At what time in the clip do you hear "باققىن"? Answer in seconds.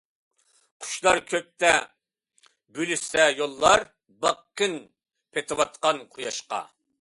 4.27-4.75